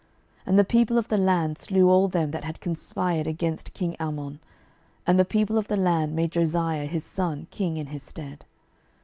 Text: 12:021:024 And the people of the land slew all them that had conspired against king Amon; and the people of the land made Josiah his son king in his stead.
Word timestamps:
12:021:024 0.39 0.47
And 0.47 0.59
the 0.59 0.63
people 0.63 0.97
of 0.97 1.07
the 1.09 1.17
land 1.19 1.57
slew 1.59 1.87
all 1.91 2.07
them 2.07 2.31
that 2.31 2.43
had 2.43 2.59
conspired 2.59 3.27
against 3.27 3.75
king 3.75 3.95
Amon; 3.99 4.39
and 5.05 5.19
the 5.19 5.23
people 5.25 5.59
of 5.59 5.67
the 5.67 5.77
land 5.77 6.15
made 6.15 6.31
Josiah 6.31 6.87
his 6.87 7.03
son 7.05 7.45
king 7.51 7.77
in 7.77 7.85
his 7.85 8.01
stead. 8.01 8.43